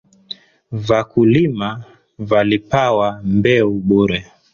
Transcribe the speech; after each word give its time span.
Vakulima 0.87 1.69
valipawa 2.29 3.07
mbeu 3.35 3.69
buree 3.87 4.25